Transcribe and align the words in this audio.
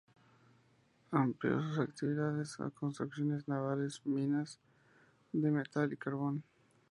Amplió 1.11 1.61
sus 1.61 1.77
actividades 1.77 2.59
a 2.59 2.71
construcciones 2.71 3.47
navales, 3.47 4.01
minas 4.03 4.59
de 5.31 5.51
metal 5.51 5.93
y 5.93 5.97
carbón. 5.97 6.43